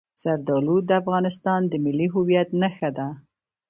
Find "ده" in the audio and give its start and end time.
2.97-3.07